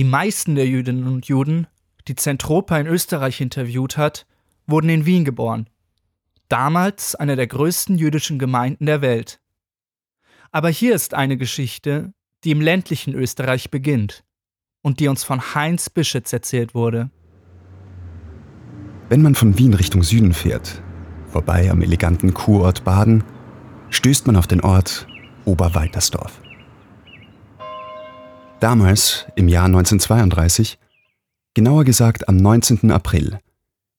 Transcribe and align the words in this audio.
Die 0.00 0.04
meisten 0.04 0.54
der 0.54 0.66
Jüdinnen 0.66 1.06
und 1.06 1.26
Juden, 1.26 1.66
die 2.08 2.14
Zentropa 2.14 2.78
in 2.78 2.86
Österreich 2.86 3.42
interviewt 3.42 3.98
hat, 3.98 4.26
wurden 4.66 4.88
in 4.88 5.04
Wien 5.04 5.26
geboren. 5.26 5.68
Damals 6.48 7.14
eine 7.14 7.36
der 7.36 7.46
größten 7.46 7.98
jüdischen 7.98 8.38
Gemeinden 8.38 8.86
der 8.86 9.02
Welt. 9.02 9.42
Aber 10.52 10.70
hier 10.70 10.94
ist 10.94 11.12
eine 11.12 11.36
Geschichte, 11.36 12.14
die 12.44 12.50
im 12.50 12.62
ländlichen 12.62 13.14
Österreich 13.14 13.70
beginnt 13.70 14.24
und 14.80 15.00
die 15.00 15.08
uns 15.08 15.22
von 15.22 15.54
Heinz 15.54 15.90
Bischitz 15.90 16.32
erzählt 16.32 16.74
wurde. 16.74 17.10
Wenn 19.10 19.20
man 19.20 19.34
von 19.34 19.58
Wien 19.58 19.74
Richtung 19.74 20.02
Süden 20.02 20.32
fährt, 20.32 20.82
vorbei 21.26 21.70
am 21.70 21.82
eleganten 21.82 22.32
Kurort 22.32 22.84
Baden, 22.84 23.22
stößt 23.90 24.26
man 24.26 24.36
auf 24.36 24.46
den 24.46 24.62
Ort 24.62 25.06
Oberwaltersdorf. 25.44 26.40
Damals, 28.60 29.24
im 29.36 29.48
Jahr 29.48 29.64
1932, 29.64 30.78
genauer 31.54 31.84
gesagt 31.84 32.28
am 32.28 32.36
19. 32.36 32.90
April, 32.90 33.38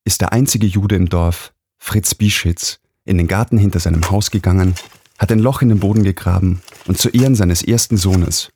ist 0.03 0.21
der 0.21 0.33
einzige 0.33 0.67
Jude 0.67 0.95
im 0.95 1.09
Dorf, 1.09 1.51
Fritz 1.79 2.13
Bischitz, 2.13 2.79
in 3.03 3.17
den 3.17 3.27
Garten 3.27 3.57
hinter 3.57 3.79
seinem 3.79 4.11
Haus 4.11 4.29
gegangen, 4.29 4.75
hat 5.17 5.31
ein 5.31 5.39
Loch 5.39 5.63
in 5.63 5.69
den 5.69 5.79
Boden 5.79 6.03
gegraben 6.03 6.61
und 6.85 6.99
zu 6.99 7.09
Ehren 7.09 7.33
seines 7.33 7.63
ersten 7.63 7.97
Sohnes, 7.97 8.51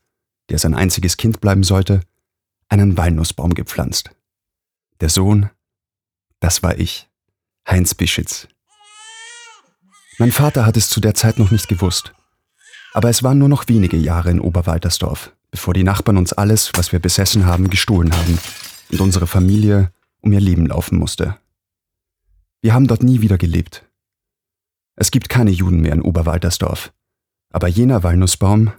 der 0.50 0.60
sein 0.60 0.76
einziges 0.76 1.18
Kind 1.18 1.42
bleiben 1.42 1.64
sollte, 1.64 2.02
einen 2.70 2.98
Walnussbaum 2.98 3.56
gepflanzt. 3.56 4.12
Der 5.02 5.10
Sohn, 5.10 5.50
das 6.40 6.62
war 6.62 6.78
ich, 6.78 7.10
Heinz 7.68 7.96
Bischitz. 7.96 8.48
Mein 10.20 10.32
Vater 10.32 10.68
hat 10.68 10.78
es 10.78 10.88
zu 10.88 11.00
der 11.00 11.16
Zeit 11.16 11.40
noch 11.40 11.50
nicht 11.50 11.68
gewusst. 11.68 12.14
Aber 12.96 13.10
es 13.10 13.24
waren 13.24 13.40
nur 13.40 13.50
noch 13.50 13.68
wenige 13.68 13.98
Jahre 13.98 14.32
in 14.32 14.40
Oberwaltersdorf, 14.40 15.34
bevor 15.52 15.74
die 15.74 15.84
Nachbarn 15.84 16.16
uns 16.16 16.32
alles, 16.32 16.72
was 16.76 16.94
wir 16.94 17.00
besessen 17.00 17.46
haben, 17.46 17.70
gestohlen 17.70 18.16
haben 18.16 18.40
und 18.90 19.02
unsere 19.02 19.28
Familie 19.28 19.92
um 20.22 20.32
ihr 20.32 20.40
Leben 20.40 20.66
laufen 20.66 20.98
musste. 20.98 21.36
Wir 22.62 22.74
haben 22.74 22.88
dort 22.88 23.04
nie 23.04 23.20
wieder 23.20 23.38
gelebt. 23.38 23.84
Es 24.96 25.12
gibt 25.12 25.28
keine 25.28 25.52
Juden 25.52 25.82
mehr 25.82 25.92
in 25.92 26.04
Oberwaltersdorf, 26.04 26.94
aber 27.52 27.68
jener 27.68 28.02
Walnussbaum, 28.04 28.72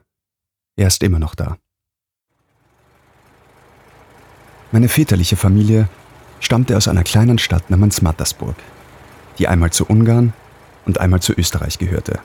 er 0.76 0.86
ist 0.86 1.02
immer 1.02 1.18
noch 1.18 1.34
da. 1.34 1.58
Meine 4.72 4.88
väterliche 4.88 5.36
Familie 5.36 5.90
stammte 6.40 6.78
aus 6.78 6.88
einer 6.88 7.04
kleinen 7.04 7.36
Stadt 7.36 7.68
namens 7.68 8.00
Mattersburg, 8.00 8.56
die 9.38 9.46
einmal 9.46 9.72
zu 9.72 9.84
Ungarn 9.84 10.32
und 10.86 11.00
einmal 11.00 11.20
zu 11.20 11.34
Österreich 11.34 11.76
gehörte. 11.76 12.18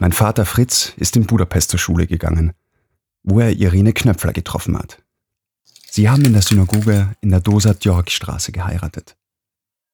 Mein 0.00 0.12
Vater 0.12 0.46
Fritz 0.46 0.94
ist 0.96 1.14
in 1.16 1.26
Budapest 1.26 1.68
zur 1.68 1.78
Schule 1.78 2.06
gegangen, 2.06 2.54
wo 3.22 3.38
er 3.38 3.52
Irene 3.52 3.92
Knöpfler 3.92 4.32
getroffen 4.32 4.78
hat. 4.78 5.02
Sie 5.90 6.08
haben 6.08 6.24
in 6.24 6.32
der 6.32 6.40
Synagoge 6.40 7.14
in 7.20 7.28
der 7.28 7.40
Dosa 7.40 7.74
Djorg-Straße 7.74 8.50
geheiratet. 8.50 9.18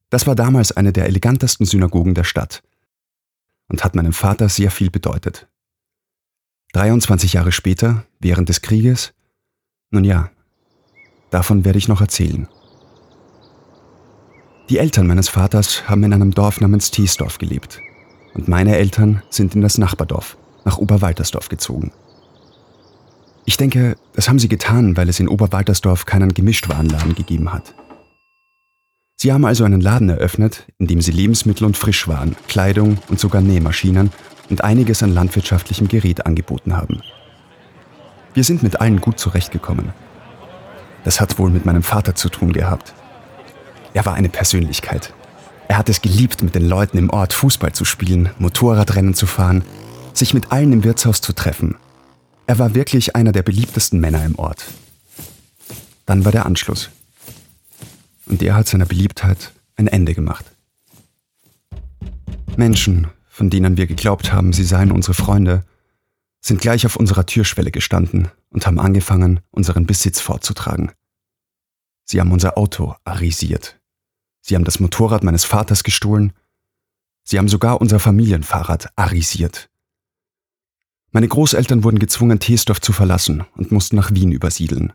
Das 0.09 0.29
war 0.29 0.37
damals 0.37 0.71
eine 0.71 0.93
der 0.93 1.07
elegantesten 1.07 1.67
Synagogen 1.67 2.15
der 2.15 2.23
Stadt 2.23 2.63
und 3.67 3.83
hat 3.83 3.97
meinem 3.97 4.13
Vater 4.13 4.49
sehr 4.49 4.71
viel 4.71 4.91
bedeutet. 4.91 5.49
23 6.75 7.33
Jahre 7.33 7.51
später, 7.51 8.07
während 8.21 8.49
des 8.49 8.63
Krieges, 8.63 9.13
nun 9.91 10.05
ja, 10.05 10.31
davon 11.31 11.65
werde 11.65 11.79
ich 11.79 11.89
noch 11.89 12.01
erzählen. 12.01 12.47
Die 14.69 14.79
Eltern 14.79 15.09
meines 15.09 15.29
Vaters 15.29 15.89
haben 15.89 16.05
in 16.05 16.13
einem 16.13 16.31
Dorf 16.31 16.61
namens 16.61 16.93
Thiesdorf 16.93 17.39
gelebt 17.39 17.83
und 18.37 18.49
meine 18.49 18.77
Eltern 18.77 19.23
sind 19.31 19.55
in 19.55 19.63
das 19.63 19.79
Nachbardorf, 19.79 20.37
nach 20.65 20.77
Oberwaltersdorf 20.77 21.49
gezogen. 21.49 21.91
Ich 23.47 23.57
denke, 23.57 23.97
das 24.15 24.29
haben 24.29 24.39
sie 24.39 24.49
getan, 24.49 24.97
weil 24.97 25.09
es 25.09 25.21
in 25.21 25.29
Oberwaltersdorf 25.29 26.05
keinen 26.05 26.35
Gemischtwarenladen 26.35 27.15
gegeben 27.15 27.53
hat. 27.53 27.75
Sie 29.17 29.33
haben 29.33 29.47
also 29.47 29.65
einen 29.65 29.81
Laden 29.81 30.11
eröffnet, 30.11 30.67
in 30.79 30.87
dem 30.87 31.01
sie 31.01 31.13
Lebensmittel 31.13 31.65
und 31.65 31.79
Frischwaren, 31.79 32.37
Kleidung 32.49 32.99
und 33.09 33.19
sogar 33.19 33.41
Nähmaschinen 33.41 34.11
und 34.51 34.63
einiges 34.63 35.03
an 35.03 35.15
landwirtschaftlichem 35.15 35.89
Gerät 35.89 36.27
angeboten 36.27 36.77
haben. 36.77 37.01
Wir 38.35 38.45
sind 38.45 38.63
mit 38.63 38.81
allen 38.81 39.01
gut 39.01 39.19
zurechtgekommen. 39.19 39.95
Das 41.05 41.21
hat 41.23 41.39
wohl 41.39 41.49
mit 41.49 41.65
meinem 41.65 41.83
Vater 41.83 42.15
zu 42.15 42.29
tun 42.29 42.53
gehabt. 42.53 42.93
Er 43.95 44.05
war 44.05 44.15
eine 44.15 44.29
Persönlichkeit. 44.29 45.15
Er 45.69 45.79
hat 45.79 45.89
es 45.89 46.01
geliebt, 46.01 46.43
mit 46.43 46.55
den 46.55 46.69
Leuten 46.69 46.97
im 46.97 47.11
Ort 47.11 47.33
Fußball 47.33 47.73
zu 47.73 47.85
spielen, 47.85 48.31
Motorradrennen 48.39 49.15
zu 49.15 49.27
fahren, 49.27 49.65
sich 50.15 50.33
mit 50.33 50.53
allen 50.53 50.73
im 50.73 50.85
Wirtshaus 50.85 51.21
zu 51.21 51.33
treffen. 51.33 51.77
Er 52.47 52.59
war 52.59 52.75
wirklich 52.75 53.17
einer 53.17 53.33
der 53.33 53.43
beliebtesten 53.43 54.01
Männer 54.01 54.25
im 54.25 54.39
Ort. 54.39 54.65
Dann 56.07 56.25
war 56.25 56.33
der 56.33 56.47
Anschluss. 56.47 56.91
Und 58.27 58.41
der 58.41 58.55
hat 58.55 58.69
seiner 58.69 58.87
Beliebtheit 58.87 59.53
ein 59.77 59.89
Ende 59.89 60.15
gemacht. 60.15 60.45
Menschen, 62.57 63.09
von 63.29 63.51
denen 63.51 63.77
wir 63.77 63.87
geglaubt 63.87 64.33
haben, 64.33 64.53
sie 64.53 64.65
seien 64.65 64.93
unsere 64.93 65.15
Freunde, 65.15 65.65
sind 66.41 66.61
gleich 66.61 66.87
auf 66.87 66.97
unserer 66.97 67.27
Türschwelle 67.27 67.73
gestanden 67.73 68.31
und 68.51 68.67
haben 68.67 68.79
angefangen, 68.79 69.41
unseren 69.51 69.85
Besitz 69.85 70.21
fortzutragen. 70.21 70.93
Sie 72.05 72.21
haben 72.21 72.31
unser 72.31 72.57
Auto 72.57 72.95
arisiert, 73.05 73.79
Sie 74.49 74.55
haben 74.55 74.63
das 74.63 74.79
Motorrad 74.79 75.25
meines 75.25 75.45
Vaters 75.45 75.83
gestohlen. 75.83 76.33
Sie 77.25 77.37
haben 77.37 77.49
sogar 77.49 77.81
unser 77.81 77.99
Familienfahrrad 77.99 78.91
arisiert. 78.95 79.69
Meine 81.11 81.27
Großeltern 81.27 81.83
wurden 81.83 81.99
gezwungen, 81.99 82.39
Teesdorf 82.39 82.81
zu 82.81 82.93
verlassen 82.93 83.45
und 83.57 83.73
mussten 83.73 83.97
nach 83.97 84.13
Wien 84.15 84.31
übersiedeln. 84.31 84.93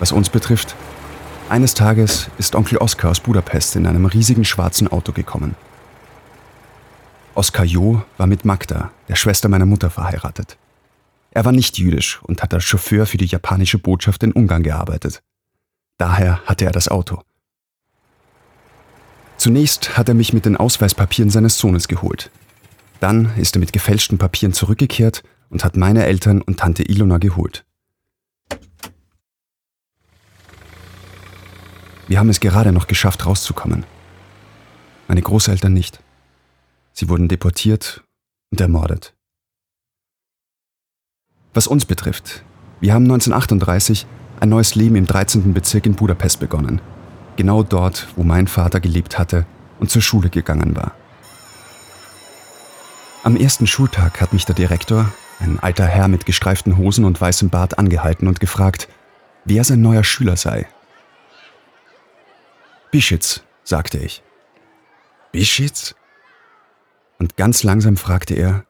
Was 0.00 0.10
uns 0.10 0.30
betrifft, 0.30 0.74
eines 1.48 1.74
Tages 1.74 2.28
ist 2.38 2.56
Onkel 2.56 2.78
Oskar 2.78 3.12
aus 3.12 3.20
Budapest 3.20 3.76
in 3.76 3.86
einem 3.86 4.06
riesigen 4.06 4.44
schwarzen 4.44 4.88
Auto 4.88 5.12
gekommen. 5.12 5.54
Oskar 7.36 7.64
Jo 7.64 8.02
war 8.16 8.26
mit 8.26 8.44
Magda, 8.44 8.90
der 9.06 9.14
Schwester 9.14 9.48
meiner 9.48 9.66
Mutter, 9.66 9.90
verheiratet. 9.90 10.58
Er 11.30 11.44
war 11.44 11.52
nicht 11.52 11.78
jüdisch 11.78 12.20
und 12.24 12.42
hat 12.42 12.52
als 12.52 12.64
Chauffeur 12.64 13.06
für 13.06 13.16
die 13.18 13.26
japanische 13.26 13.78
Botschaft 13.78 14.24
in 14.24 14.32
Ungarn 14.32 14.64
gearbeitet. 14.64 15.22
Daher 15.98 16.40
hatte 16.46 16.64
er 16.64 16.72
das 16.72 16.88
Auto. 16.88 17.22
Zunächst 19.42 19.98
hat 19.98 20.08
er 20.08 20.14
mich 20.14 20.32
mit 20.32 20.44
den 20.46 20.56
Ausweispapieren 20.56 21.28
seines 21.28 21.58
Sohnes 21.58 21.88
geholt. 21.88 22.30
Dann 23.00 23.36
ist 23.36 23.56
er 23.56 23.58
mit 23.58 23.72
gefälschten 23.72 24.16
Papieren 24.16 24.52
zurückgekehrt 24.52 25.24
und 25.50 25.64
hat 25.64 25.76
meine 25.76 26.06
Eltern 26.06 26.42
und 26.42 26.60
Tante 26.60 26.84
Ilona 26.84 27.18
geholt. 27.18 27.64
Wir 32.06 32.20
haben 32.20 32.28
es 32.28 32.38
gerade 32.38 32.70
noch 32.70 32.86
geschafft, 32.86 33.26
rauszukommen. 33.26 33.84
Meine 35.08 35.22
Großeltern 35.22 35.72
nicht. 35.72 35.98
Sie 36.92 37.08
wurden 37.08 37.26
deportiert 37.26 38.04
und 38.52 38.60
ermordet. 38.60 39.12
Was 41.52 41.66
uns 41.66 41.84
betrifft, 41.84 42.44
wir 42.80 42.94
haben 42.94 43.06
1938 43.06 44.06
ein 44.38 44.50
neues 44.50 44.76
Leben 44.76 44.94
im 44.94 45.08
13. 45.08 45.52
Bezirk 45.52 45.86
in 45.86 45.96
Budapest 45.96 46.38
begonnen 46.38 46.80
genau 47.36 47.62
dort, 47.62 48.08
wo 48.16 48.22
mein 48.22 48.46
Vater 48.46 48.80
gelebt 48.80 49.18
hatte 49.18 49.46
und 49.78 49.90
zur 49.90 50.02
Schule 50.02 50.30
gegangen 50.30 50.76
war. 50.76 50.94
Am 53.24 53.36
ersten 53.36 53.66
Schultag 53.66 54.20
hat 54.20 54.32
mich 54.32 54.44
der 54.46 54.54
Direktor, 54.54 55.12
ein 55.38 55.58
alter 55.60 55.86
Herr 55.86 56.08
mit 56.08 56.26
gestreiften 56.26 56.76
Hosen 56.76 57.04
und 57.04 57.20
weißem 57.20 57.50
Bart, 57.50 57.78
angehalten 57.78 58.26
und 58.28 58.40
gefragt, 58.40 58.88
wer 59.44 59.64
sein 59.64 59.80
neuer 59.80 60.04
Schüler 60.04 60.36
sei. 60.36 60.68
Bischitz, 62.90 63.42
sagte 63.64 63.98
ich. 63.98 64.22
Bischitz? 65.30 65.94
Und 67.18 67.36
ganz 67.36 67.62
langsam 67.62 67.96
fragte 67.96 68.34
er, 68.34 68.66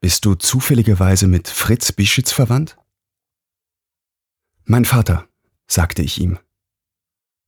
bist 0.00 0.24
du 0.24 0.34
zufälligerweise 0.34 1.26
mit 1.26 1.48
Fritz 1.48 1.92
Bischitz 1.92 2.32
verwandt? 2.32 2.76
Mein 4.64 4.84
Vater, 4.84 5.26
sagte 5.66 6.02
ich 6.02 6.20
ihm. 6.20 6.38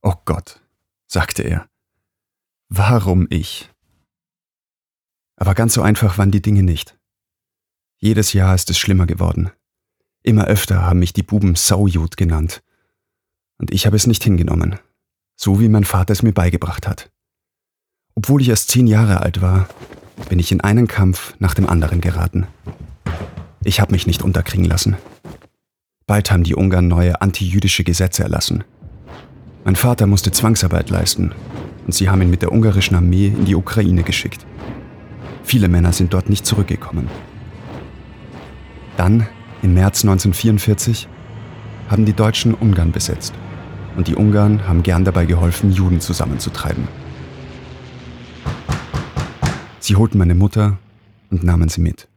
Oh 0.05 0.15
Gott, 0.25 0.61
sagte 1.07 1.43
er. 1.43 1.69
Warum 2.67 3.25
ich? 3.29 3.71
Aber 5.37 5.55
ganz 5.55 5.73
so 5.73 5.81
einfach 5.81 6.17
waren 6.17 6.31
die 6.31 6.41
Dinge 6.41 6.61
nicht. 6.61 6.97
Jedes 7.99 8.33
Jahr 8.33 8.53
ist 8.53 8.69
es 8.69 8.77
schlimmer 8.77 9.05
geworden. 9.05 9.51
Immer 10.21 10.45
öfter 10.45 10.81
haben 10.81 10.99
mich 10.99 11.13
die 11.13 11.23
Buben 11.23 11.55
Saujud 11.55 12.17
genannt. 12.17 12.61
Und 13.57 13.71
ich 13.71 13.85
habe 13.85 13.95
es 13.95 14.05
nicht 14.05 14.23
hingenommen, 14.23 14.77
so 15.37 15.61
wie 15.61 15.69
mein 15.69 15.85
Vater 15.85 16.11
es 16.11 16.21
mir 16.21 16.33
beigebracht 16.33 16.85
hat. 16.85 17.09
Obwohl 18.15 18.41
ich 18.41 18.49
erst 18.49 18.69
zehn 18.69 18.87
Jahre 18.87 19.21
alt 19.21 19.41
war, 19.41 19.69
bin 20.27 20.39
ich 20.39 20.51
in 20.51 20.59
einen 20.59 20.89
Kampf 20.89 21.33
nach 21.39 21.53
dem 21.53 21.69
anderen 21.69 22.01
geraten. 22.01 22.47
Ich 23.63 23.79
habe 23.79 23.93
mich 23.93 24.05
nicht 24.05 24.21
unterkriegen 24.21 24.65
lassen. 24.65 24.97
Bald 26.07 26.29
haben 26.29 26.43
die 26.43 26.55
Ungarn 26.55 26.89
neue 26.89 27.21
antijüdische 27.21 27.85
Gesetze 27.85 28.23
erlassen. 28.23 28.65
Mein 29.65 29.75
Vater 29.77 30.07
musste 30.07 30.31
Zwangsarbeit 30.31 30.89
leisten 30.89 31.31
und 31.85 31.93
sie 31.93 32.09
haben 32.09 32.21
ihn 32.21 32.29
mit 32.29 32.41
der 32.41 32.51
ungarischen 32.51 32.95
Armee 32.95 33.27
in 33.27 33.45
die 33.45 33.55
Ukraine 33.55 34.03
geschickt. 34.03 34.45
Viele 35.43 35.69
Männer 35.69 35.93
sind 35.93 36.13
dort 36.13 36.29
nicht 36.29 36.45
zurückgekommen. 36.45 37.07
Dann 38.97 39.27
Im 39.61 39.73
März 39.73 40.03
1944 40.03 41.07
haben 41.87 42.03
die 42.03 42.13
Deutschen 42.13 42.53
Ungarn 42.53 42.91
besetzt 42.91 43.33
und 43.95 44.09
die 44.09 44.15
Ungarn 44.15 44.67
haben 44.67 44.83
gern 44.83 45.05
dabei 45.05 45.25
geholfen, 45.25 45.71
Juden 45.71 46.01
zusammenzutreiben. 46.01 46.87
Sie 49.79 49.95
holten 49.95 50.17
meine 50.17 50.35
Mutter 50.35 50.77
und 51.29 51.43
nahmen 51.43 51.69
sie 51.69 51.81
mit. 51.81 52.09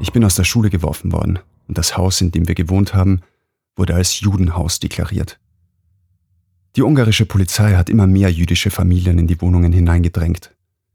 Ich 0.00 0.12
bin 0.12 0.24
aus 0.24 0.34
der 0.34 0.44
Schule 0.44 0.70
geworfen 0.70 1.12
worden 1.12 1.38
und 1.68 1.76
das 1.76 1.98
Haus, 1.98 2.22
in 2.22 2.30
dem 2.30 2.48
wir 2.48 2.54
gewohnt 2.54 2.94
haben, 2.94 3.20
wurde 3.76 3.94
als 3.94 4.20
Judenhaus 4.20 4.80
deklariert. 4.80 5.38
Die 6.76 6.82
ungarische 6.82 7.24
Polizei 7.24 7.74
hat 7.74 7.88
immer 7.88 8.06
mehr 8.06 8.30
jüdische 8.30 8.70
Familien 8.70 9.18
in 9.18 9.26
die 9.26 9.40
Wohnungen 9.40 9.72
hineingedrängt. 9.72 10.54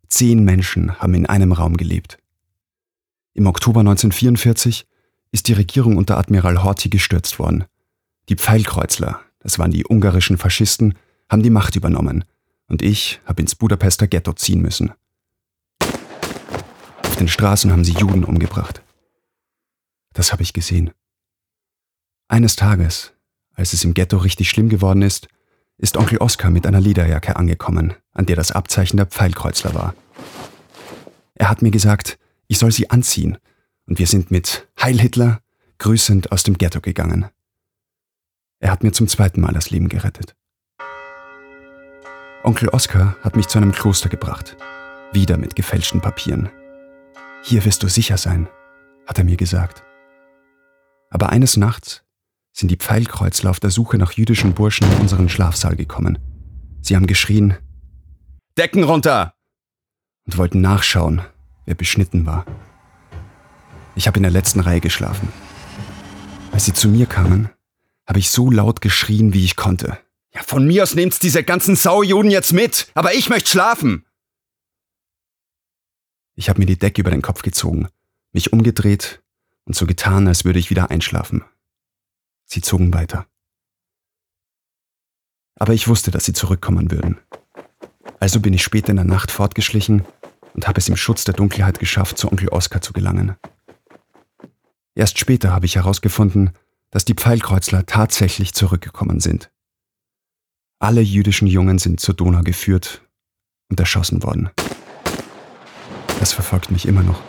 Zehn 0.09 0.43
Menschen 0.43 0.99
haben 0.99 1.15
in 1.15 1.25
einem 1.25 1.53
Raum 1.53 1.75
gelebt. 1.75 2.19
Im 3.33 3.47
Oktober 3.47 3.79
1944 3.79 4.85
ist 5.31 5.47
die 5.47 5.53
Regierung 5.53 5.97
unter 5.97 6.19
Admiral 6.19 6.63
Horthy 6.63 6.89
gestürzt 6.89 7.39
worden. 7.39 7.63
Die 8.29 8.35
Pfeilkreuzler, 8.35 9.21
das 9.39 9.57
waren 9.57 9.71
die 9.71 9.83
ungarischen 9.83 10.37
Faschisten, 10.37 10.93
haben 11.29 11.41
die 11.41 11.49
Macht 11.49 11.75
übernommen 11.75 12.25
und 12.67 12.83
ich 12.83 13.19
habe 13.25 13.41
ins 13.41 13.55
Budapester 13.55 14.05
Ghetto 14.05 14.33
ziehen 14.33 14.61
müssen. 14.61 14.91
Auf 17.03 17.15
den 17.17 17.27
Straßen 17.27 17.71
haben 17.71 17.83
sie 17.83 17.93
Juden 17.93 18.23
umgebracht. 18.23 18.83
Das 20.13 20.31
habe 20.31 20.43
ich 20.43 20.53
gesehen. 20.53 20.91
Eines 22.27 22.55
Tages, 22.55 23.13
als 23.55 23.73
es 23.73 23.83
im 23.83 23.95
Ghetto 23.95 24.17
richtig 24.17 24.49
schlimm 24.49 24.69
geworden 24.69 25.01
ist, 25.01 25.27
ist 25.81 25.97
Onkel 25.97 26.19
Oskar 26.19 26.51
mit 26.51 26.67
einer 26.67 26.79
Lederjacke 26.79 27.35
angekommen, 27.35 27.95
an 28.13 28.27
der 28.27 28.35
das 28.35 28.51
Abzeichen 28.51 28.97
der 28.97 29.07
Pfeilkreuzler 29.07 29.73
war. 29.73 29.95
Er 31.33 31.49
hat 31.49 31.63
mir 31.63 31.71
gesagt, 31.71 32.19
ich 32.47 32.59
soll 32.59 32.71
sie 32.71 32.91
anziehen, 32.91 33.39
und 33.87 33.97
wir 33.97 34.05
sind 34.05 34.29
mit 34.29 34.69
Heil 34.79 34.99
Hitler 34.99 35.41
grüßend 35.79 36.31
aus 36.31 36.43
dem 36.43 36.59
Ghetto 36.59 36.81
gegangen. 36.81 37.25
Er 38.59 38.71
hat 38.71 38.83
mir 38.83 38.91
zum 38.91 39.07
zweiten 39.07 39.41
Mal 39.41 39.53
das 39.53 39.71
Leben 39.71 39.89
gerettet. 39.89 40.35
Onkel 42.43 42.69
Oskar 42.69 43.15
hat 43.23 43.35
mich 43.35 43.47
zu 43.47 43.57
einem 43.57 43.71
Kloster 43.71 44.07
gebracht, 44.07 44.55
wieder 45.13 45.37
mit 45.37 45.55
gefälschten 45.55 45.99
Papieren. 45.99 46.51
Hier 47.41 47.65
wirst 47.65 47.81
du 47.81 47.89
sicher 47.89 48.17
sein, 48.17 48.47
hat 49.07 49.17
er 49.17 49.23
mir 49.23 49.37
gesagt. 49.37 49.83
Aber 51.09 51.31
eines 51.31 51.57
Nachts 51.57 52.03
sind 52.53 52.69
die 52.69 52.77
Pfeilkreuzler 52.77 53.49
auf 53.49 53.59
der 53.59 53.71
Suche 53.71 53.97
nach 53.97 54.11
jüdischen 54.11 54.53
Burschen 54.53 54.91
in 54.91 54.99
unseren 54.99 55.29
Schlafsaal 55.29 55.75
gekommen. 55.75 56.17
Sie 56.81 56.95
haben 56.95 57.07
geschrien, 57.07 57.55
Decken 58.57 58.83
runter! 58.83 59.33
und 60.25 60.37
wollten 60.37 60.61
nachschauen, 60.61 61.21
wer 61.65 61.75
beschnitten 61.75 62.25
war. 62.25 62.45
Ich 63.95 64.07
habe 64.07 64.17
in 64.17 64.23
der 64.23 64.31
letzten 64.31 64.59
Reihe 64.59 64.81
geschlafen. 64.81 65.29
Als 66.51 66.65
sie 66.65 66.73
zu 66.73 66.87
mir 66.87 67.05
kamen, 67.05 67.49
habe 68.05 68.19
ich 68.19 68.29
so 68.29 68.51
laut 68.51 68.81
geschrien, 68.81 69.33
wie 69.33 69.45
ich 69.45 69.55
konnte. 69.55 69.97
Ja, 70.33 70.43
von 70.43 70.65
mir 70.65 70.83
aus 70.83 70.95
nehmt's 70.95 71.19
diese 71.19 71.43
ganzen 71.43 71.75
Saujuden 71.75 72.31
jetzt 72.31 72.53
mit, 72.53 72.91
aber 72.93 73.13
ich 73.13 73.29
möchte 73.29 73.49
schlafen! 73.49 74.05
Ich 76.35 76.49
habe 76.49 76.59
mir 76.59 76.65
die 76.65 76.79
Decke 76.79 77.01
über 77.01 77.11
den 77.11 77.21
Kopf 77.21 77.41
gezogen, 77.41 77.87
mich 78.31 78.53
umgedreht 78.53 79.21
und 79.65 79.75
so 79.75 79.85
getan, 79.85 80.27
als 80.27 80.45
würde 80.45 80.59
ich 80.59 80.69
wieder 80.69 80.89
einschlafen. 80.89 81.43
Sie 82.51 82.59
zogen 82.59 82.93
weiter. 82.93 83.27
Aber 85.57 85.73
ich 85.73 85.87
wusste, 85.87 86.11
dass 86.11 86.25
sie 86.25 86.33
zurückkommen 86.33 86.91
würden. 86.91 87.17
Also 88.19 88.41
bin 88.41 88.51
ich 88.51 88.61
spät 88.61 88.89
in 88.89 88.97
der 88.97 89.05
Nacht 89.05 89.31
fortgeschlichen 89.31 90.05
und 90.53 90.67
habe 90.67 90.79
es 90.79 90.89
im 90.89 90.97
Schutz 90.97 91.23
der 91.23 91.33
Dunkelheit 91.33 91.79
geschafft, 91.79 92.17
zu 92.17 92.29
Onkel 92.29 92.49
Oskar 92.49 92.81
zu 92.81 92.91
gelangen. 92.91 93.37
Erst 94.95 95.17
später 95.17 95.53
habe 95.53 95.65
ich 95.65 95.77
herausgefunden, 95.77 96.51
dass 96.89 97.05
die 97.05 97.13
Pfeilkreuzler 97.13 97.85
tatsächlich 97.85 98.53
zurückgekommen 98.53 99.21
sind. 99.21 99.49
Alle 100.79 100.99
jüdischen 100.99 101.47
Jungen 101.47 101.79
sind 101.79 102.01
zur 102.01 102.15
Donau 102.15 102.41
geführt 102.41 103.01
und 103.69 103.79
erschossen 103.79 104.23
worden. 104.23 104.49
Das 106.19 106.33
verfolgt 106.33 106.69
mich 106.69 106.85
immer 106.85 107.03
noch. 107.03 107.21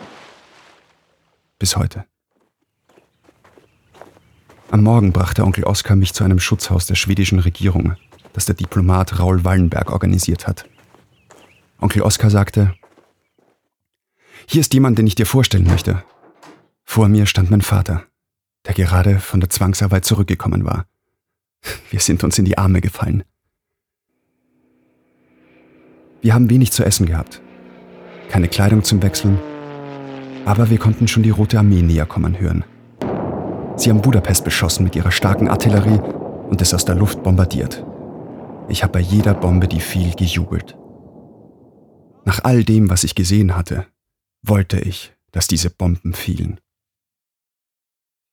Bis 1.59 1.77
heute. 1.77 2.05
Am 4.73 4.81
Morgen 4.81 5.13
brachte 5.13 5.43
Onkel 5.43 5.65
Oskar 5.65 5.95
mich 5.95 6.15
zu 6.15 6.23
einem 6.23 6.39
Schutzhaus 6.39 6.87
der 6.87 6.95
schwedischen 6.95 7.37
Regierung, 7.37 7.95
das 8.33 8.47
der 8.47 8.55
Diplomat 8.55 9.19
Raul 9.19 9.43
Wallenberg 9.43 9.91
organisiert 9.91 10.47
hat. 10.47 10.65
Onkel 11.79 12.01
Oskar 12.01 12.31
sagte, 12.31 12.73
hier 14.47 14.61
ist 14.61 14.73
jemand, 14.73 14.97
den 14.97 15.05
ich 15.05 15.13
dir 15.13 15.27
vorstellen 15.27 15.67
möchte. 15.67 16.03
Vor 16.85 17.07
mir 17.07 17.27
stand 17.27 17.51
mein 17.51 17.61
Vater, 17.61 18.05
der 18.65 18.73
gerade 18.73 19.19
von 19.19 19.41
der 19.41 19.51
Zwangsarbeit 19.51 20.05
zurückgekommen 20.05 20.65
war. 20.65 20.87
Wir 21.91 21.99
sind 21.99 22.23
uns 22.23 22.39
in 22.39 22.45
die 22.45 22.57
Arme 22.57 22.81
gefallen. 22.81 23.23
Wir 26.23 26.33
haben 26.33 26.49
wenig 26.49 26.71
zu 26.71 26.83
essen 26.83 27.05
gehabt, 27.05 27.41
keine 28.27 28.47
Kleidung 28.47 28.83
zum 28.83 29.03
Wechseln, 29.03 29.37
aber 30.45 30.71
wir 30.71 30.79
konnten 30.79 31.07
schon 31.07 31.21
die 31.21 31.29
Rote 31.29 31.59
Armee 31.59 31.83
näher 31.83 32.07
kommen 32.07 32.39
hören. 32.39 32.65
Sie 33.75 33.89
haben 33.89 34.01
Budapest 34.01 34.43
beschossen 34.43 34.83
mit 34.83 34.95
ihrer 34.95 35.11
starken 35.11 35.47
Artillerie 35.47 35.99
und 36.49 36.61
es 36.61 36.73
aus 36.73 36.85
der 36.85 36.95
Luft 36.95 37.23
bombardiert. 37.23 37.83
Ich 38.69 38.83
habe 38.83 38.93
bei 38.93 38.99
jeder 38.99 39.33
Bombe, 39.33 39.67
die 39.67 39.79
fiel, 39.79 40.13
gejubelt. 40.15 40.77
Nach 42.25 42.43
all 42.43 42.63
dem, 42.63 42.89
was 42.89 43.03
ich 43.03 43.15
gesehen 43.15 43.55
hatte, 43.55 43.85
wollte 44.43 44.79
ich, 44.79 45.13
dass 45.31 45.47
diese 45.47 45.69
Bomben 45.69 46.13
fielen. 46.13 46.59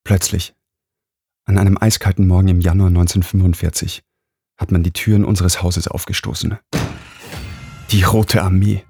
Plötzlich, 0.05 0.55
an 1.47 1.59
einem 1.59 1.79
eiskalten 1.81 2.27
Morgen 2.27 2.49
im 2.49 2.61
Januar 2.61 2.89
1945, 2.89 4.03
hat 4.57 4.71
man 4.71 4.83
die 4.83 4.93
Türen 4.93 5.25
unseres 5.25 5.63
Hauses 5.63 5.89
aufgestoßen. 5.89 6.59
Die 7.91 8.03
Rote 8.03 8.43
Armee. 8.43 8.85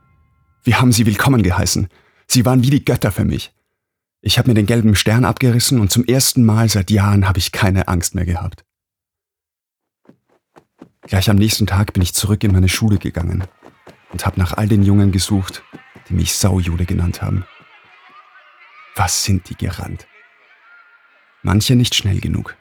Wir 0.63 0.81
haben 0.81 0.93
sie 0.93 1.07
willkommen 1.07 1.43
geheißen. 1.43 1.89
Sie 2.27 2.45
waren 2.45 2.63
wie 2.63 2.71
die 2.71 2.85
Götter 2.85 3.13
für 3.13 3.25
mich. 3.25 3.55
Ich 4.23 4.39
habe 4.39 4.49
mir 4.49 4.55
den 4.55 4.67
gelben 4.67 4.95
Stern 4.97 5.25
abgerissen 5.25 5.81
und 5.81 5.91
zum 5.91 6.05
ersten 6.05 6.45
Mal 6.45 6.69
seit 6.69 6.91
Jahren 6.91 7.27
habe 7.27 7.39
ich 7.39 7.53
keine 7.53 7.89
Angst 7.89 8.15
mehr 8.15 8.27
gehabt. 8.27 8.65
Gleich 11.03 11.31
am 11.31 11.37
nächsten 11.37 11.67
Tag 11.67 11.95
bin 11.95 12.03
ich 12.03 12.13
zurück 12.13 12.45
in 12.45 12.53
meine 12.53 12.69
Schule 12.69 12.99
gegangen 12.99 13.45
und 14.13 14.27
habe 14.27 14.39
nach 14.39 14.53
all 14.53 14.69
den 14.69 14.83
Jungen 14.83 15.11
gesucht, 15.11 15.63
die 16.09 16.15
mich 16.15 16.35
Saujude 16.35 16.85
genannt 16.85 17.23
haben. 17.23 17.47
Was 18.95 19.25
sind 19.25 19.49
die 19.49 19.57
gerannt? 19.57 20.07
Manche 21.43 21.75
nicht 21.75 21.95
schnell 21.95 22.21
genug. 22.21 22.57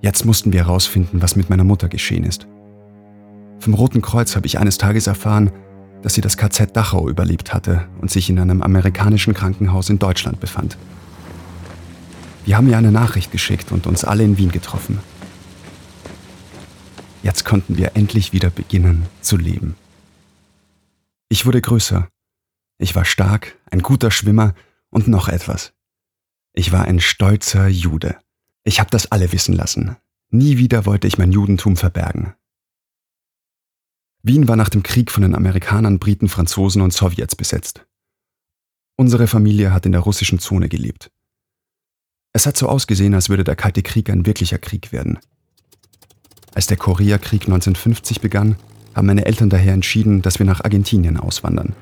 Jetzt 0.00 0.24
mussten 0.24 0.52
wir 0.52 0.60
herausfinden, 0.60 1.20
was 1.20 1.36
mit 1.36 1.50
meiner 1.50 1.64
Mutter 1.64 1.88
geschehen 1.88 2.24
ist. 2.24 2.46
Vom 3.62 3.74
Roten 3.74 4.02
Kreuz 4.02 4.34
habe 4.34 4.48
ich 4.48 4.58
eines 4.58 4.76
Tages 4.76 5.06
erfahren, 5.06 5.52
dass 6.02 6.14
sie 6.14 6.20
das 6.20 6.36
KZ 6.36 6.76
Dachau 6.76 7.08
überlebt 7.08 7.54
hatte 7.54 7.86
und 8.00 8.10
sich 8.10 8.28
in 8.28 8.40
einem 8.40 8.60
amerikanischen 8.60 9.34
Krankenhaus 9.34 9.88
in 9.88 10.00
Deutschland 10.00 10.40
befand. 10.40 10.76
Wir 12.44 12.56
haben 12.56 12.68
ihr 12.68 12.76
eine 12.76 12.90
Nachricht 12.90 13.30
geschickt 13.30 13.70
und 13.70 13.86
uns 13.86 14.02
alle 14.02 14.24
in 14.24 14.36
Wien 14.36 14.50
getroffen. 14.50 14.98
Jetzt 17.22 17.44
konnten 17.44 17.76
wir 17.76 17.92
endlich 17.94 18.32
wieder 18.32 18.50
beginnen 18.50 19.06
zu 19.20 19.36
leben. 19.36 19.76
Ich 21.28 21.46
wurde 21.46 21.60
größer. 21.60 22.08
Ich 22.78 22.96
war 22.96 23.04
stark, 23.04 23.56
ein 23.70 23.82
guter 23.82 24.10
Schwimmer 24.10 24.54
und 24.90 25.06
noch 25.06 25.28
etwas. 25.28 25.72
Ich 26.52 26.72
war 26.72 26.86
ein 26.86 26.98
stolzer 26.98 27.68
Jude. 27.68 28.16
Ich 28.64 28.80
habe 28.80 28.90
das 28.90 29.12
alle 29.12 29.30
wissen 29.30 29.54
lassen. 29.54 29.94
Nie 30.30 30.58
wieder 30.58 30.84
wollte 30.84 31.06
ich 31.06 31.16
mein 31.16 31.30
Judentum 31.30 31.76
verbergen. 31.76 32.34
Wien 34.24 34.46
war 34.46 34.54
nach 34.54 34.68
dem 34.68 34.84
Krieg 34.84 35.10
von 35.10 35.22
den 35.22 35.34
Amerikanern, 35.34 35.98
Briten, 35.98 36.28
Franzosen 36.28 36.80
und 36.80 36.92
Sowjets 36.92 37.34
besetzt. 37.34 37.84
Unsere 38.96 39.26
Familie 39.26 39.72
hat 39.72 39.84
in 39.84 39.92
der 39.92 40.02
russischen 40.02 40.38
Zone 40.38 40.68
gelebt. 40.68 41.10
Es 42.32 42.46
hat 42.46 42.56
so 42.56 42.68
ausgesehen, 42.68 43.14
als 43.14 43.28
würde 43.28 43.42
der 43.42 43.56
Kalte 43.56 43.82
Krieg 43.82 44.08
ein 44.10 44.24
wirklicher 44.24 44.58
Krieg 44.58 44.92
werden. 44.92 45.18
Als 46.54 46.68
der 46.68 46.76
Koreakrieg 46.76 47.42
1950 47.42 48.20
begann, 48.20 48.56
haben 48.94 49.06
meine 49.06 49.26
Eltern 49.26 49.50
daher 49.50 49.72
entschieden, 49.72 50.22
dass 50.22 50.38
wir 50.38 50.46
nach 50.46 50.62
Argentinien 50.62 51.16
auswandern. 51.16 51.74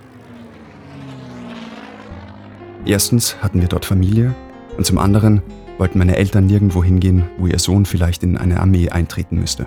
Erstens 2.87 3.37
hatten 3.42 3.61
wir 3.61 3.68
dort 3.68 3.85
Familie 3.85 4.35
und 4.78 4.87
zum 4.87 4.97
anderen 4.97 5.42
wollten 5.76 5.99
meine 5.99 6.16
Eltern 6.16 6.47
nirgendwo 6.47 6.82
hingehen, 6.82 7.28
wo 7.37 7.47
ihr 7.47 7.59
Sohn 7.59 7.85
vielleicht 7.85 8.23
in 8.23 8.38
eine 8.38 8.61
Armee 8.61 8.88
eintreten 8.88 9.38
müsste. 9.38 9.66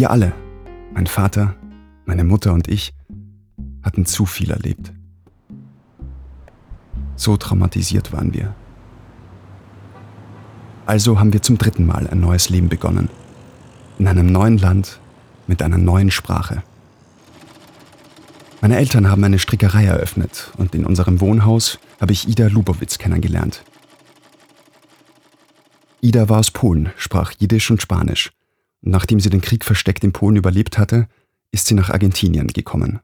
Wir 0.00 0.10
alle, 0.10 0.32
mein 0.94 1.06
Vater, 1.06 1.56
meine 2.06 2.24
Mutter 2.24 2.54
und 2.54 2.68
ich, 2.68 2.94
hatten 3.82 4.06
zu 4.06 4.24
viel 4.24 4.50
erlebt. 4.50 4.94
So 7.16 7.36
traumatisiert 7.36 8.10
waren 8.10 8.32
wir. 8.32 8.54
Also 10.86 11.20
haben 11.20 11.34
wir 11.34 11.42
zum 11.42 11.58
dritten 11.58 11.84
Mal 11.84 12.06
ein 12.06 12.18
neues 12.18 12.48
Leben 12.48 12.70
begonnen. 12.70 13.10
in 13.98 14.08
einem 14.08 14.32
neuen 14.32 14.56
Land 14.56 15.00
mit 15.46 15.60
einer 15.60 15.76
neuen 15.76 16.10
Sprache. 16.10 16.62
Meine 18.62 18.78
Eltern 18.78 19.10
haben 19.10 19.22
eine 19.22 19.38
Strickerei 19.38 19.84
eröffnet 19.84 20.50
und 20.56 20.74
in 20.74 20.86
unserem 20.86 21.20
Wohnhaus 21.20 21.78
habe 22.00 22.14
ich 22.14 22.26
Ida 22.26 22.46
Lubowitz 22.46 22.96
kennengelernt. 22.96 23.64
Ida 26.00 26.30
war 26.30 26.38
aus 26.38 26.50
Polen, 26.50 26.88
sprach 26.96 27.34
Jiddisch 27.38 27.70
und 27.70 27.82
Spanisch 27.82 28.30
nachdem 28.80 29.20
sie 29.20 29.30
den 29.30 29.40
Krieg 29.40 29.64
versteckt 29.64 30.04
in 30.04 30.12
Polen 30.12 30.36
überlebt 30.36 30.78
hatte, 30.78 31.08
ist 31.52 31.66
sie 31.66 31.74
nach 31.74 31.90
Argentinien 31.90 32.48
gekommen. 32.48 33.00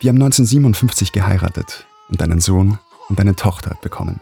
Wir 0.00 0.10
haben 0.10 0.16
1957 0.16 1.12
geheiratet 1.12 1.86
und 2.08 2.20
einen 2.22 2.40
Sohn 2.40 2.78
und 3.08 3.20
eine 3.20 3.36
Tochter 3.36 3.78
bekommen. 3.82 4.20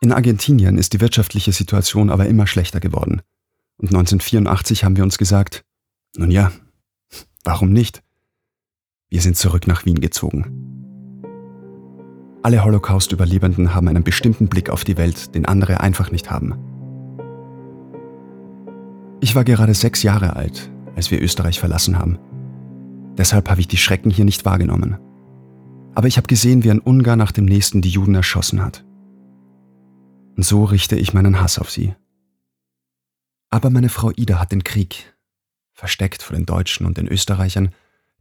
In 0.00 0.12
Argentinien 0.12 0.78
ist 0.78 0.92
die 0.92 1.00
wirtschaftliche 1.00 1.52
Situation 1.52 2.10
aber 2.10 2.26
immer 2.26 2.46
schlechter 2.46 2.80
geworden. 2.80 3.22
Und 3.78 3.88
1984 3.88 4.84
haben 4.84 4.96
wir 4.96 5.04
uns 5.04 5.18
gesagt, 5.18 5.64
nun 6.16 6.30
ja, 6.30 6.52
warum 7.44 7.72
nicht? 7.72 8.02
Wir 9.08 9.20
sind 9.20 9.36
zurück 9.36 9.66
nach 9.66 9.84
Wien 9.84 10.00
gezogen. 10.00 10.67
Alle 12.42 12.64
Holocaust-Überlebenden 12.64 13.74
haben 13.74 13.88
einen 13.88 14.04
bestimmten 14.04 14.48
Blick 14.48 14.70
auf 14.70 14.84
die 14.84 14.96
Welt, 14.96 15.34
den 15.34 15.46
andere 15.46 15.80
einfach 15.80 16.12
nicht 16.12 16.30
haben. 16.30 16.54
Ich 19.20 19.34
war 19.34 19.42
gerade 19.42 19.74
sechs 19.74 20.04
Jahre 20.04 20.36
alt, 20.36 20.70
als 20.94 21.10
wir 21.10 21.20
Österreich 21.20 21.58
verlassen 21.58 21.98
haben. 21.98 22.18
Deshalb 23.16 23.50
habe 23.50 23.60
ich 23.60 23.66
die 23.66 23.76
Schrecken 23.76 24.10
hier 24.10 24.24
nicht 24.24 24.44
wahrgenommen. 24.44 24.98
Aber 25.96 26.06
ich 26.06 26.16
habe 26.16 26.28
gesehen, 26.28 26.62
wie 26.62 26.70
ein 26.70 26.78
Ungar 26.78 27.16
nach 27.16 27.32
dem 27.32 27.44
nächsten 27.44 27.82
die 27.82 27.90
Juden 27.90 28.14
erschossen 28.14 28.62
hat. 28.62 28.84
Und 30.36 30.44
so 30.44 30.62
richte 30.62 30.94
ich 30.94 31.14
meinen 31.14 31.40
Hass 31.40 31.58
auf 31.58 31.70
sie. 31.70 31.96
Aber 33.50 33.70
meine 33.70 33.88
Frau 33.88 34.12
Ida 34.14 34.38
hat 34.38 34.52
den 34.52 34.62
Krieg, 34.62 35.16
versteckt 35.72 36.22
vor 36.22 36.36
den 36.36 36.46
Deutschen 36.46 36.86
und 36.86 36.98
den 36.98 37.08
Österreichern, 37.08 37.70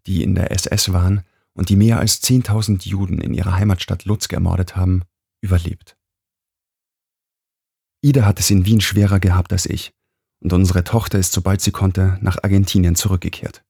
die 0.07 0.23
in 0.23 0.33
der 0.33 0.51
SS 0.51 0.91
waren 0.91 1.21
und 1.57 1.69
die 1.69 1.75
mehr 1.75 1.99
als 1.99 2.23
10.000 2.23 2.87
Juden 2.87 3.19
in 3.19 3.33
ihrer 3.33 3.55
Heimatstadt 3.55 4.05
Lutsk 4.05 4.31
ermordet 4.31 4.75
haben, 4.75 5.03
überlebt. 5.41 5.97
Ida 8.01 8.25
hat 8.25 8.39
es 8.39 8.51
in 8.51 8.65
Wien 8.65 8.79
schwerer 8.79 9.19
gehabt 9.19 9.51
als 9.51 9.65
ich, 9.65 9.91
und 10.39 10.53
unsere 10.53 10.83
Tochter 10.83 11.17
ist, 11.17 11.33
sobald 11.33 11.61
sie 11.61 11.71
konnte, 11.71 12.19
nach 12.21 12.37
Argentinien 12.43 12.95
zurückgekehrt. 12.95 13.65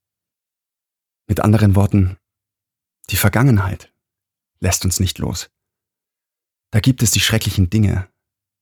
Mit 1.28 1.40
anderen 1.40 1.76
Worten, 1.76 2.18
die 3.10 3.16
Vergangenheit 3.16 3.94
lässt 4.60 4.84
uns 4.84 5.00
nicht 5.00 5.18
los. 5.18 5.50
Da 6.72 6.82
gibt 6.82 7.02
es 7.02 7.12
die 7.12 7.22
schrecklichen 7.22 7.70
Dinge, 7.70 8.10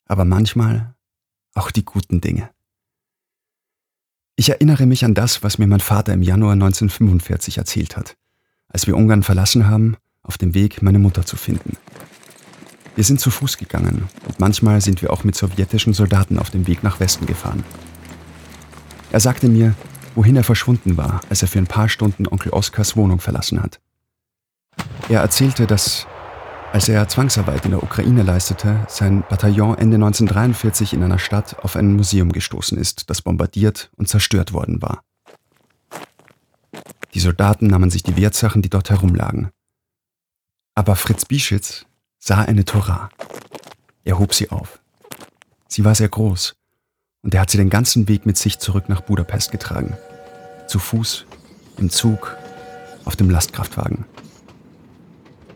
aber 0.05 0.23
manchmal 0.23 0.95
auch 1.55 1.71
die 1.71 1.83
guten 1.83 2.21
Dinge. 2.21 2.53
Ich 4.35 4.49
erinnere 4.49 4.85
mich 4.85 5.03
an 5.03 5.15
das, 5.15 5.41
was 5.41 5.57
mir 5.57 5.65
mein 5.65 5.79
Vater 5.79 6.13
im 6.13 6.21
Januar 6.21 6.53
1945 6.53 7.57
erzählt 7.57 7.97
hat, 7.97 8.17
als 8.75 8.87
wir 8.87 8.97
Ungarn 8.97 9.23
verlassen 9.23 9.69
haben, 9.69 9.95
auf 10.21 10.37
dem 10.37 10.53
Weg, 10.53 10.81
meine 10.81 10.99
Mutter 10.99 11.25
zu 11.25 11.37
finden. 11.37 11.77
Wir 12.95 13.05
sind 13.05 13.21
zu 13.21 13.31
Fuß 13.31 13.57
gegangen 13.57 14.09
und 14.27 14.41
manchmal 14.41 14.81
sind 14.81 15.01
wir 15.01 15.13
auch 15.13 15.23
mit 15.23 15.33
sowjetischen 15.33 15.93
Soldaten 15.93 16.37
auf 16.37 16.49
dem 16.49 16.67
Weg 16.67 16.83
nach 16.83 16.99
Westen 16.99 17.25
gefahren. 17.25 17.63
Er 19.13 19.21
sagte 19.21 19.47
mir, 19.47 19.75
wohin 20.13 20.35
er 20.35 20.43
verschwunden 20.43 20.97
war, 20.97 21.21
als 21.29 21.41
er 21.41 21.47
für 21.47 21.59
ein 21.59 21.67
paar 21.67 21.87
Stunden 21.87 22.27
Onkel 22.27 22.51
Oskars 22.51 22.97
Wohnung 22.97 23.21
verlassen 23.21 23.63
hat. 23.63 23.79
Er 25.07 25.21
erzählte, 25.21 25.67
dass, 25.67 26.05
als 26.73 26.89
er 26.89 27.07
Zwangsarbeit 27.07 27.63
in 27.63 27.71
der 27.71 27.81
Ukraine 27.81 28.23
leistete, 28.23 28.85
sein 28.89 29.23
Bataillon 29.29 29.77
Ende 29.77 29.95
1943 29.95 30.91
in 30.91 31.01
einer 31.01 31.19
Stadt 31.19 31.63
auf 31.63 31.77
ein 31.77 31.95
Museum 31.95 32.33
gestoßen 32.33 32.77
ist, 32.77 33.09
das 33.09 33.21
bombardiert 33.21 33.89
und 33.95 34.09
zerstört 34.09 34.51
worden 34.51 34.81
war. 34.81 35.01
Die 37.15 37.21
Soldaten 37.21 37.67
nahmen 37.67 37.89
sich 37.89 38.03
die 38.03 38.17
Wertsachen, 38.17 38.61
die 38.61 38.69
dort 38.69 38.89
herumlagen. 38.89 39.49
Aber 40.75 40.97
Fritz 40.97 41.23
Bischitz 41.23 41.85
sah 42.19 42.41
eine 42.41 42.65
Tora. 42.65 43.09
Er 44.03 44.19
hob 44.19 44.33
sie 44.33 44.49
auf. 44.49 44.81
Sie 45.69 45.85
war 45.85 45.95
sehr 45.95 46.09
groß 46.09 46.57
und 47.21 47.33
er 47.33 47.39
hat 47.39 47.49
sie 47.49 47.57
den 47.57 47.69
ganzen 47.69 48.09
Weg 48.09 48.25
mit 48.25 48.37
sich 48.37 48.59
zurück 48.59 48.89
nach 48.89 48.99
Budapest 48.99 49.51
getragen. 49.51 49.97
Zu 50.67 50.77
Fuß, 50.77 51.25
im 51.77 51.89
Zug, 51.89 52.35
auf 53.05 53.15
dem 53.15 53.29
Lastkraftwagen. 53.29 54.03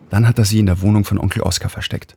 Dann 0.08 0.26
hat 0.26 0.38
er 0.38 0.46
sie 0.46 0.60
in 0.60 0.66
der 0.66 0.80
Wohnung 0.80 1.04
von 1.04 1.18
Onkel 1.18 1.42
Oskar 1.42 1.68
versteckt. 1.68 2.16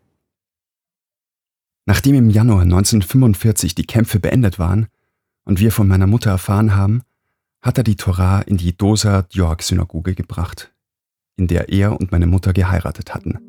Nachdem 1.86 2.16
im 2.16 2.30
Januar 2.30 2.62
1945 2.62 3.76
die 3.76 3.86
Kämpfe 3.86 4.22
beendet 4.22 4.58
waren 4.58 4.88
und 5.44 5.60
wir 5.60 5.74
von 5.74 5.88
meiner 5.88 6.08
Mutter 6.08 6.32
erfahren 6.32 6.78
haben, 6.78 7.04
hat 7.64 7.78
er 7.78 7.84
die 7.86 7.96
Torah 7.96 8.42
in 8.42 8.58
die 8.58 8.76
Dosa 8.76 9.22
Djorg 9.24 9.64
Synagoge 9.64 10.14
gebracht, 10.14 10.74
in 11.38 11.48
der 11.48 11.70
er 11.70 11.98
und 12.00 12.12
meine 12.12 12.28
Mutter 12.28 12.52
geheiratet 12.52 13.16
hatten. 13.16 13.40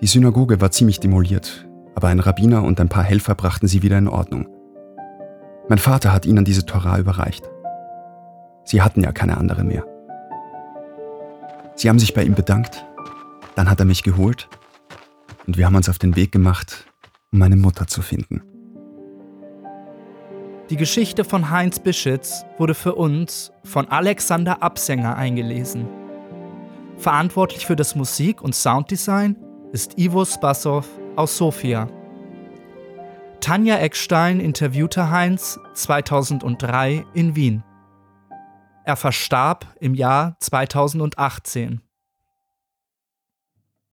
Die 0.00 0.06
Synagoge 0.06 0.62
war 0.62 0.70
ziemlich 0.70 0.98
demoliert, 0.98 1.68
aber 1.94 2.08
ein 2.08 2.20
Rabbiner 2.20 2.64
und 2.64 2.80
ein 2.80 2.88
paar 2.88 3.04
Helfer 3.04 3.34
brachten 3.34 3.68
sie 3.68 3.82
wieder 3.82 3.98
in 3.98 4.08
Ordnung. 4.08 4.48
Mein 5.68 5.78
Vater 5.78 6.12
hat 6.12 6.24
ihnen 6.24 6.46
diese 6.46 6.64
Torah 6.64 6.98
überreicht. 6.98 7.48
Sie 8.64 8.80
hatten 8.80 9.02
ja 9.02 9.12
keine 9.12 9.36
andere 9.36 9.62
mehr. 9.62 9.84
Sie 11.76 11.90
haben 11.90 11.98
sich 11.98 12.14
bei 12.14 12.24
ihm 12.24 12.34
bedankt, 12.34 12.86
dann 13.56 13.68
hat 13.68 13.78
er 13.78 13.86
mich 13.86 14.02
geholt 14.02 14.48
und 15.46 15.58
wir 15.58 15.66
haben 15.66 15.76
uns 15.76 15.90
auf 15.90 15.98
den 15.98 16.16
Weg 16.16 16.32
gemacht, 16.32 16.86
um 17.30 17.40
meine 17.40 17.56
Mutter 17.56 17.86
zu 17.86 18.00
finden. 18.00 18.49
Die 20.70 20.76
Geschichte 20.76 21.24
von 21.24 21.50
Heinz 21.50 21.80
Bischitz 21.80 22.44
wurde 22.56 22.76
für 22.76 22.94
uns 22.94 23.50
von 23.64 23.88
Alexander 23.88 24.62
Absänger 24.62 25.16
eingelesen. 25.16 25.88
Verantwortlich 26.96 27.66
für 27.66 27.74
das 27.74 27.96
Musik- 27.96 28.40
und 28.40 28.54
Sounddesign 28.54 29.36
ist 29.72 29.98
Ivo 29.98 30.24
Spassow 30.24 30.86
aus 31.16 31.36
Sofia. 31.36 31.88
Tanja 33.40 33.78
Eckstein 33.78 34.38
interviewte 34.38 35.10
Heinz 35.10 35.58
2003 35.74 37.04
in 37.14 37.34
Wien. 37.34 37.64
Er 38.84 38.94
verstarb 38.94 39.66
im 39.80 39.94
Jahr 39.94 40.36
2018. 40.38 41.80